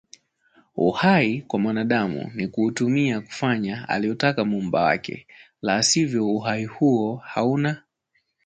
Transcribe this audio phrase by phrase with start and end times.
[0.75, 5.27] Uhai kwa mwanadamu nikuutumia kufanya aliyotaka Muumba wake
[5.61, 7.83] la sivyo uhai huo hauna